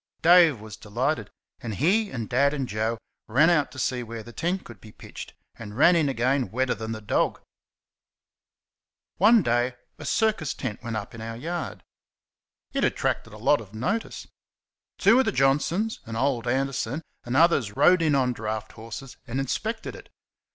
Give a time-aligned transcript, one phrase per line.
[0.23, 1.29] Dave was delighted,
[1.59, 4.91] and he and Dad and Joe ran out to see where the tent could be
[4.91, 7.39] pitched, and ran in again wetter than the dog.
[9.17, 11.83] One day a circus tent went up in our yard.
[12.73, 14.25] It attracted a lot of notice.
[14.97, 19.39] Two of the Johnsons and old Anderson and others rode in on draught horses and
[19.39, 20.09] inspected it.